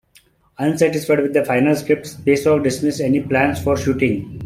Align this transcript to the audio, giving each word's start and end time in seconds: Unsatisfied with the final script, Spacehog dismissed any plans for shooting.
Unsatisfied 0.57 1.19
with 1.21 1.33
the 1.33 1.45
final 1.45 1.75
script, 1.75 2.07
Spacehog 2.07 2.63
dismissed 2.63 3.01
any 3.01 3.21
plans 3.21 3.61
for 3.63 3.77
shooting. 3.77 4.39